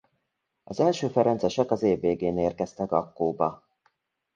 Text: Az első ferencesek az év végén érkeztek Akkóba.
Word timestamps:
Az 0.63 0.79
első 0.79 1.07
ferencesek 1.07 1.71
az 1.71 1.83
év 1.83 1.99
végén 1.99 2.37
érkeztek 2.37 2.91
Akkóba. 2.91 3.63